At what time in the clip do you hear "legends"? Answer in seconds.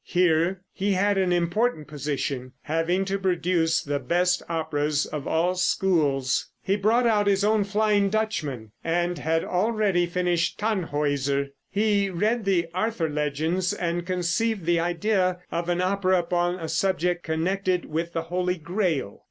13.11-13.73